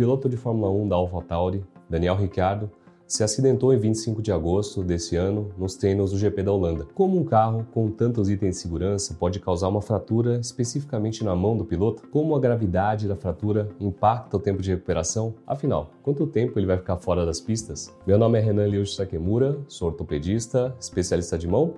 piloto 0.00 0.30
de 0.30 0.36
Fórmula 0.38 0.72
1 0.72 0.88
da 0.88 0.96
AlphaTauri, 0.96 1.62
Daniel 1.86 2.16
Ricciardo, 2.16 2.70
se 3.06 3.22
acidentou 3.22 3.74
em 3.74 3.78
25 3.78 4.22
de 4.22 4.32
agosto 4.32 4.82
desse 4.82 5.14
ano 5.14 5.52
nos 5.58 5.74
treinos 5.74 6.10
do 6.10 6.16
GP 6.16 6.42
da 6.42 6.52
Holanda. 6.52 6.86
Como 6.94 7.20
um 7.20 7.24
carro 7.24 7.66
com 7.74 7.90
tantos 7.90 8.30
itens 8.30 8.56
de 8.56 8.62
segurança 8.62 9.12
pode 9.20 9.38
causar 9.38 9.68
uma 9.68 9.82
fratura 9.82 10.38
especificamente 10.40 11.22
na 11.22 11.36
mão 11.36 11.54
do 11.54 11.66
piloto? 11.66 12.08
Como 12.08 12.34
a 12.34 12.40
gravidade 12.40 13.06
da 13.06 13.14
fratura 13.14 13.68
impacta 13.78 14.38
o 14.38 14.40
tempo 14.40 14.62
de 14.62 14.70
recuperação? 14.70 15.34
Afinal, 15.46 15.90
quanto 16.02 16.26
tempo 16.26 16.58
ele 16.58 16.66
vai 16.66 16.78
ficar 16.78 16.96
fora 16.96 17.26
das 17.26 17.38
pistas? 17.38 17.94
Meu 18.06 18.16
nome 18.16 18.38
é 18.38 18.40
Renan 18.40 18.68
Liush 18.68 18.94
Sakemura, 18.94 19.58
sou 19.68 19.88
ortopedista, 19.88 20.74
especialista 20.80 21.36
de 21.36 21.46
mão, 21.46 21.74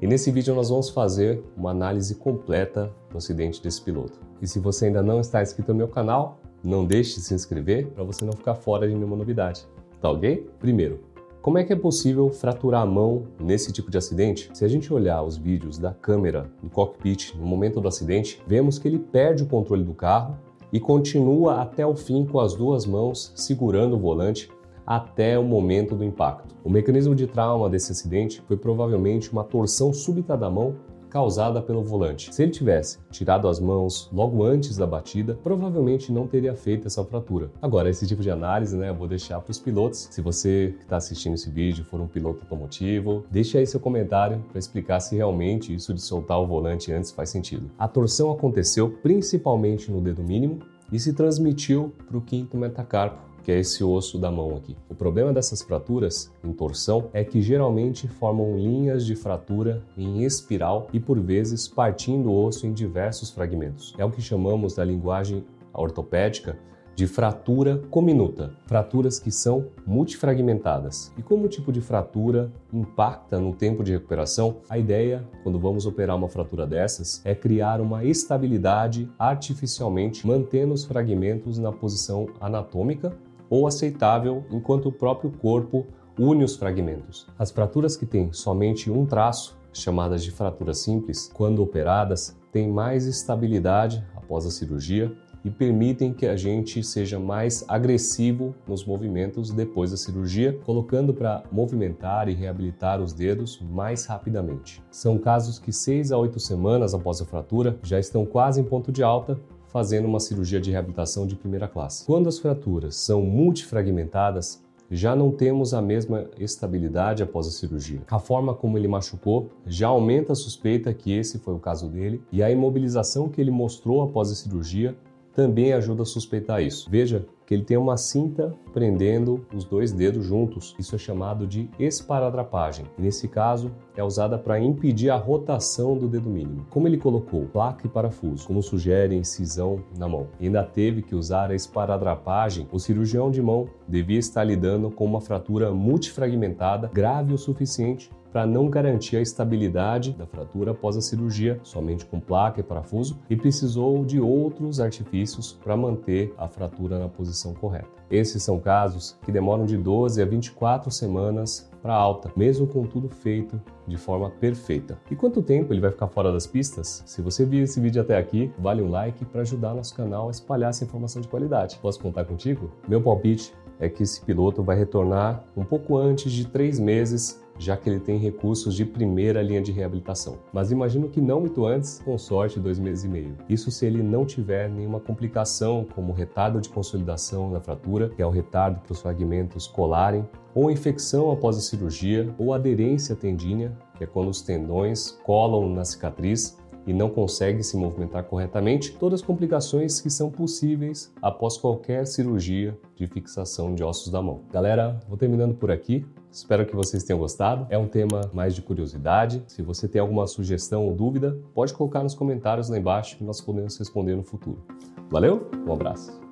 e 0.00 0.06
nesse 0.06 0.30
vídeo 0.30 0.54
nós 0.54 0.68
vamos 0.68 0.90
fazer 0.90 1.42
uma 1.56 1.72
análise 1.72 2.14
completa 2.14 2.92
do 3.10 3.18
acidente 3.18 3.60
desse 3.60 3.82
piloto. 3.82 4.20
E 4.40 4.46
se 4.46 4.60
você 4.60 4.86
ainda 4.86 5.02
não 5.02 5.18
está 5.18 5.42
inscrito 5.42 5.72
no 5.72 5.78
meu 5.78 5.88
canal, 5.88 6.38
não 6.64 6.84
deixe 6.84 7.16
de 7.16 7.20
se 7.20 7.34
inscrever 7.34 7.88
para 7.88 8.02
você 8.02 8.24
não 8.24 8.32
ficar 8.32 8.54
fora 8.54 8.88
de 8.88 8.94
nenhuma 8.94 9.16
novidade. 9.16 9.66
Tá 10.00 10.10
ok? 10.10 10.48
Primeiro, 10.58 11.00
como 11.42 11.58
é 11.58 11.64
que 11.64 11.74
é 11.74 11.76
possível 11.76 12.30
fraturar 12.30 12.80
a 12.80 12.86
mão 12.86 13.24
nesse 13.38 13.70
tipo 13.70 13.90
de 13.90 13.98
acidente? 13.98 14.50
Se 14.54 14.64
a 14.64 14.68
gente 14.68 14.92
olhar 14.92 15.22
os 15.22 15.36
vídeos 15.36 15.76
da 15.76 15.92
câmera 15.92 16.50
do 16.62 16.70
cockpit 16.70 17.34
no 17.34 17.44
momento 17.44 17.82
do 17.82 17.88
acidente, 17.88 18.42
vemos 18.46 18.78
que 18.78 18.88
ele 18.88 18.98
perde 18.98 19.42
o 19.42 19.46
controle 19.46 19.84
do 19.84 19.92
carro 19.92 20.38
e 20.72 20.80
continua 20.80 21.60
até 21.60 21.86
o 21.86 21.94
fim 21.94 22.24
com 22.24 22.40
as 22.40 22.54
duas 22.54 22.86
mãos 22.86 23.30
segurando 23.36 23.94
o 23.94 23.98
volante 23.98 24.50
até 24.86 25.38
o 25.38 25.44
momento 25.44 25.94
do 25.94 26.02
impacto. 26.02 26.54
O 26.64 26.70
mecanismo 26.70 27.14
de 27.14 27.26
trauma 27.26 27.68
desse 27.68 27.92
acidente 27.92 28.42
foi 28.48 28.56
provavelmente 28.56 29.30
uma 29.30 29.44
torção 29.44 29.92
súbita 29.92 30.36
da 30.36 30.48
mão 30.48 30.76
causada 31.14 31.62
pelo 31.62 31.80
volante. 31.80 32.34
Se 32.34 32.42
ele 32.42 32.50
tivesse 32.50 32.98
tirado 33.08 33.46
as 33.46 33.60
mãos 33.60 34.10
logo 34.12 34.42
antes 34.42 34.76
da 34.76 34.84
batida, 34.84 35.38
provavelmente 35.44 36.10
não 36.10 36.26
teria 36.26 36.56
feito 36.56 36.88
essa 36.88 37.04
fratura. 37.04 37.52
Agora, 37.62 37.88
esse 37.88 38.04
tipo 38.04 38.20
de 38.20 38.32
análise, 38.32 38.76
né, 38.76 38.88
eu 38.88 38.96
vou 38.96 39.06
deixar 39.06 39.40
para 39.40 39.52
os 39.52 39.60
pilotos. 39.60 40.08
Se 40.10 40.20
você 40.20 40.74
que 40.76 40.82
está 40.82 40.96
assistindo 40.96 41.34
esse 41.34 41.48
vídeo 41.48 41.84
for 41.84 42.00
um 42.00 42.08
piloto 42.08 42.40
automotivo, 42.42 43.24
deixe 43.30 43.56
aí 43.56 43.64
seu 43.64 43.78
comentário 43.78 44.44
para 44.50 44.58
explicar 44.58 44.98
se 44.98 45.14
realmente 45.14 45.72
isso 45.72 45.94
de 45.94 46.02
soltar 46.02 46.40
o 46.40 46.48
volante 46.48 46.90
antes 46.90 47.12
faz 47.12 47.30
sentido. 47.30 47.70
A 47.78 47.86
torção 47.86 48.32
aconteceu 48.32 48.90
principalmente 49.00 49.92
no 49.92 50.00
dedo 50.00 50.24
mínimo 50.24 50.58
e 50.90 50.98
se 50.98 51.12
transmitiu 51.12 51.94
para 52.08 52.18
o 52.18 52.20
quinto 52.20 52.56
metacarpo, 52.56 53.33
que 53.44 53.52
é 53.52 53.60
esse 53.60 53.84
osso 53.84 54.18
da 54.18 54.30
mão 54.30 54.56
aqui. 54.56 54.74
O 54.88 54.94
problema 54.94 55.32
dessas 55.32 55.60
fraturas 55.62 56.32
em 56.42 56.52
torção 56.52 57.10
é 57.12 57.22
que 57.22 57.42
geralmente 57.42 58.08
formam 58.08 58.56
linhas 58.56 59.04
de 59.04 59.14
fratura 59.14 59.82
em 59.96 60.24
espiral 60.24 60.88
e 60.92 60.98
por 60.98 61.20
vezes 61.20 61.68
partindo 61.68 62.30
o 62.30 62.44
osso 62.44 62.66
em 62.66 62.72
diversos 62.72 63.30
fragmentos. 63.30 63.94
É 63.98 64.04
o 64.04 64.10
que 64.10 64.22
chamamos 64.22 64.74
da 64.74 64.84
linguagem 64.84 65.44
ortopédica 65.72 66.58
de 66.94 67.06
fratura 67.06 67.82
cominuta, 67.90 68.52
fraturas 68.66 69.18
que 69.18 69.30
são 69.30 69.66
multifragmentadas. 69.84 71.12
E 71.18 71.22
como 71.22 71.44
o 71.44 71.48
tipo 71.48 71.72
de 71.72 71.80
fratura 71.80 72.52
impacta 72.72 73.38
no 73.38 73.52
tempo 73.52 73.82
de 73.82 73.92
recuperação, 73.92 74.58
a 74.68 74.78
ideia, 74.78 75.24
quando 75.42 75.58
vamos 75.58 75.86
operar 75.86 76.16
uma 76.16 76.28
fratura 76.28 76.66
dessas, 76.66 77.20
é 77.24 77.34
criar 77.34 77.80
uma 77.80 78.04
estabilidade 78.04 79.08
artificialmente, 79.18 80.26
mantendo 80.26 80.72
os 80.72 80.84
fragmentos 80.84 81.58
na 81.58 81.72
posição 81.72 82.28
anatômica 82.40 83.12
ou 83.54 83.68
aceitável 83.68 84.44
enquanto 84.50 84.86
o 84.86 84.92
próprio 84.92 85.30
corpo 85.30 85.86
une 86.18 86.42
os 86.42 86.56
fragmentos. 86.56 87.28
As 87.38 87.52
fraturas 87.52 87.96
que 87.96 88.04
têm 88.04 88.32
somente 88.32 88.90
um 88.90 89.06
traço, 89.06 89.56
chamadas 89.72 90.24
de 90.24 90.32
fraturas 90.32 90.78
simples, 90.78 91.30
quando 91.32 91.62
operadas, 91.62 92.36
têm 92.50 92.68
mais 92.68 93.06
estabilidade 93.06 94.04
após 94.16 94.44
a 94.44 94.50
cirurgia 94.50 95.12
e 95.44 95.50
permitem 95.50 96.12
que 96.12 96.26
a 96.26 96.36
gente 96.36 96.82
seja 96.82 97.20
mais 97.20 97.64
agressivo 97.68 98.56
nos 98.66 98.84
movimentos 98.84 99.52
depois 99.52 99.92
da 99.92 99.96
cirurgia, 99.96 100.58
colocando 100.64 101.14
para 101.14 101.44
movimentar 101.52 102.28
e 102.28 102.34
reabilitar 102.34 103.00
os 103.00 103.12
dedos 103.12 103.60
mais 103.70 104.04
rapidamente. 104.06 104.82
São 104.90 105.16
casos 105.16 105.60
que 105.60 105.72
6 105.72 106.10
a 106.10 106.18
8 106.18 106.40
semanas 106.40 106.92
após 106.92 107.20
a 107.20 107.24
fratura 107.24 107.78
já 107.84 108.00
estão 108.00 108.26
quase 108.26 108.60
em 108.60 108.64
ponto 108.64 108.90
de 108.90 109.02
alta 109.02 109.38
fazendo 109.74 110.06
uma 110.06 110.20
cirurgia 110.20 110.60
de 110.60 110.70
reabilitação 110.70 111.26
de 111.26 111.34
primeira 111.34 111.66
classe. 111.66 112.06
Quando 112.06 112.28
as 112.28 112.38
fraturas 112.38 112.94
são 112.94 113.22
multifragmentadas, 113.22 114.62
já 114.88 115.16
não 115.16 115.32
temos 115.32 115.74
a 115.74 115.82
mesma 115.82 116.26
estabilidade 116.38 117.24
após 117.24 117.48
a 117.48 117.50
cirurgia. 117.50 118.00
A 118.08 118.20
forma 118.20 118.54
como 118.54 118.78
ele 118.78 118.86
machucou 118.86 119.50
já 119.66 119.88
aumenta 119.88 120.32
a 120.32 120.36
suspeita 120.36 120.94
que 120.94 121.10
esse 121.12 121.40
foi 121.40 121.54
o 121.54 121.58
caso 121.58 121.88
dele, 121.88 122.22
e 122.30 122.40
a 122.40 122.52
imobilização 122.52 123.28
que 123.28 123.40
ele 123.40 123.50
mostrou 123.50 124.00
após 124.00 124.30
a 124.30 124.36
cirurgia 124.36 124.96
também 125.34 125.72
ajuda 125.72 126.02
a 126.02 126.06
suspeitar 126.06 126.62
isso. 126.62 126.88
Veja 126.90 127.26
que 127.46 127.52
ele 127.52 127.64
tem 127.64 127.76
uma 127.76 127.96
cinta 127.96 128.54
prendendo 128.72 129.46
os 129.54 129.64
dois 129.64 129.92
dedos 129.92 130.24
juntos. 130.24 130.74
Isso 130.78 130.94
é 130.94 130.98
chamado 130.98 131.46
de 131.46 131.68
esparadrapagem. 131.78 132.86
Nesse 132.96 133.28
caso, 133.28 133.70
é 133.96 134.02
usada 134.02 134.38
para 134.38 134.58
impedir 134.58 135.10
a 135.10 135.16
rotação 135.16 135.96
do 135.96 136.08
dedo 136.08 136.30
mínimo. 136.30 136.66
Como 136.70 136.88
ele 136.88 136.96
colocou 136.96 137.46
placa 137.46 137.86
e 137.86 137.90
parafuso, 137.90 138.46
como 138.46 138.62
sugere 138.62 139.14
incisão 139.14 139.80
na 139.98 140.08
mão, 140.08 140.28
e 140.40 140.46
ainda 140.46 140.62
teve 140.62 141.02
que 141.02 141.14
usar 141.14 141.50
a 141.50 141.54
esparadrapagem, 141.54 142.66
o 142.72 142.78
cirurgião 142.78 143.30
de 143.30 143.42
mão 143.42 143.68
devia 143.86 144.18
estar 144.18 144.44
lidando 144.44 144.90
com 144.90 145.04
uma 145.04 145.20
fratura 145.20 145.70
multifragmentada 145.72 146.90
grave 146.92 147.34
o 147.34 147.38
suficiente 147.38 148.10
para 148.34 148.48
não 148.48 148.68
garantir 148.68 149.16
a 149.16 149.20
estabilidade 149.20 150.10
da 150.10 150.26
fratura 150.26 150.72
após 150.72 150.96
a 150.96 151.00
cirurgia, 151.00 151.60
somente 151.62 152.04
com 152.04 152.18
placa 152.18 152.58
e 152.58 152.64
parafuso, 152.64 153.16
e 153.30 153.36
precisou 153.36 154.04
de 154.04 154.20
outros 154.20 154.80
artifícios 154.80 155.52
para 155.52 155.76
manter 155.76 156.34
a 156.36 156.48
fratura 156.48 156.98
na 156.98 157.08
posição 157.08 157.54
correta. 157.54 157.86
Esses 158.10 158.42
são 158.42 158.58
casos 158.58 159.16
que 159.24 159.30
demoram 159.30 159.64
de 159.64 159.76
12 159.76 160.20
a 160.20 160.24
24 160.24 160.90
semanas 160.90 161.70
para 161.80 161.94
alta, 161.94 162.28
mesmo 162.34 162.66
com 162.66 162.82
tudo 162.82 163.08
feito 163.08 163.60
de 163.86 163.96
forma 163.96 164.28
perfeita. 164.28 164.98
E 165.08 165.14
quanto 165.14 165.40
tempo 165.40 165.72
ele 165.72 165.80
vai 165.80 165.92
ficar 165.92 166.08
fora 166.08 166.32
das 166.32 166.44
pistas? 166.44 167.04
Se 167.06 167.22
você 167.22 167.44
viu 167.44 167.62
esse 167.62 167.78
vídeo 167.78 168.02
até 168.02 168.18
aqui, 168.18 168.50
vale 168.58 168.82
um 168.82 168.90
like 168.90 169.24
para 169.26 169.42
ajudar 169.42 169.74
nosso 169.74 169.94
canal 169.94 170.26
a 170.26 170.32
espalhar 170.32 170.70
essa 170.70 170.82
informação 170.82 171.22
de 171.22 171.28
qualidade. 171.28 171.78
Posso 171.80 172.00
contar 172.00 172.24
contigo? 172.24 172.72
Meu 172.88 173.00
palpite 173.00 173.54
é 173.78 173.88
que 173.88 174.02
esse 174.02 174.20
piloto 174.22 174.60
vai 174.60 174.76
retornar 174.76 175.44
um 175.56 175.64
pouco 175.64 175.96
antes 175.96 176.32
de 176.32 176.46
três 176.48 176.80
meses 176.80 177.43
já 177.58 177.76
que 177.76 177.88
ele 177.88 178.00
tem 178.00 178.18
recursos 178.18 178.74
de 178.74 178.84
primeira 178.84 179.42
linha 179.42 179.62
de 179.62 179.72
reabilitação. 179.72 180.38
Mas 180.52 180.70
imagino 180.70 181.08
que 181.08 181.20
não 181.20 181.40
muito 181.40 181.64
antes, 181.66 182.00
com 182.04 182.16
sorte, 182.18 182.60
dois 182.60 182.78
meses 182.78 183.04
e 183.04 183.08
meio. 183.08 183.36
Isso 183.48 183.70
se 183.70 183.86
ele 183.86 184.02
não 184.02 184.24
tiver 184.24 184.68
nenhuma 184.68 185.00
complicação, 185.00 185.86
como 185.94 186.12
retardo 186.12 186.60
de 186.60 186.68
consolidação 186.68 187.52
da 187.52 187.60
fratura, 187.60 188.08
que 188.08 188.22
é 188.22 188.26
o 188.26 188.30
retardo 188.30 188.80
para 188.80 188.92
os 188.92 189.00
fragmentos 189.00 189.66
colarem, 189.66 190.26
ou 190.54 190.70
infecção 190.70 191.30
após 191.30 191.56
a 191.56 191.60
cirurgia, 191.60 192.32
ou 192.38 192.52
aderência 192.54 193.16
tendínea, 193.16 193.76
que 193.96 194.04
é 194.04 194.06
quando 194.06 194.28
os 194.28 194.42
tendões 194.42 195.10
colam 195.24 195.68
na 195.68 195.84
cicatriz 195.84 196.56
e 196.86 196.92
não 196.92 197.10
consegue 197.10 197.62
se 197.62 197.76
movimentar 197.76 198.24
corretamente, 198.24 198.92
todas 198.92 199.20
as 199.20 199.26
complicações 199.26 200.00
que 200.00 200.10
são 200.10 200.30
possíveis 200.30 201.12
após 201.22 201.56
qualquer 201.56 202.06
cirurgia 202.06 202.76
de 202.96 203.06
fixação 203.06 203.74
de 203.74 203.82
ossos 203.82 204.10
da 204.10 204.22
mão. 204.22 204.40
Galera, 204.52 205.00
vou 205.08 205.16
terminando 205.16 205.54
por 205.54 205.70
aqui. 205.70 206.04
Espero 206.30 206.66
que 206.66 206.74
vocês 206.74 207.04
tenham 207.04 207.18
gostado. 207.18 207.66
É 207.70 207.78
um 207.78 207.86
tema 207.86 208.30
mais 208.32 208.54
de 208.54 208.62
curiosidade. 208.62 209.42
Se 209.46 209.62
você 209.62 209.86
tem 209.86 210.00
alguma 210.00 210.26
sugestão 210.26 210.84
ou 210.84 210.94
dúvida, 210.94 211.38
pode 211.54 211.72
colocar 211.72 212.02
nos 212.02 212.14
comentários 212.14 212.68
lá 212.68 212.76
embaixo 212.76 213.16
que 213.16 213.24
nós 213.24 213.40
podemos 213.40 213.78
responder 213.78 214.16
no 214.16 214.24
futuro. 214.24 214.60
Valeu? 215.08 215.48
Um 215.66 215.72
abraço. 215.72 216.23